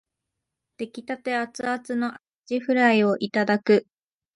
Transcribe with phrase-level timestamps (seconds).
[0.77, 3.85] 出来立てアツアツのあじフライをいただく